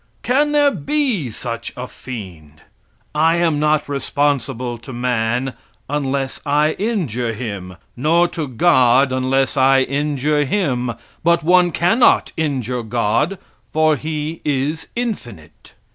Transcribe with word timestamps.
Can 0.23 0.51
there 0.51 0.71
be 0.71 1.29
such 1.29 1.71
a 1.77 1.87
fiend? 1.87 2.63
I 3.13 3.35
am 3.35 3.59
not 3.59 3.87
responsible 3.87 4.79
to 4.79 4.91
man 4.91 5.53
unless 5.87 6.41
I 6.43 6.71
injure 6.79 7.33
him; 7.33 7.77
nor 7.95 8.27
to 8.29 8.47
God 8.47 9.13
unless 9.13 9.55
I 9.55 9.81
injure 9.83 10.43
Him, 10.43 10.93
but 11.23 11.43
one 11.43 11.71
cannot 11.71 12.31
injure 12.35 12.81
God, 12.81 13.37
for 13.71 13.95
"He 13.95 14.41
is 14.43 14.87
infinite." 14.95 15.73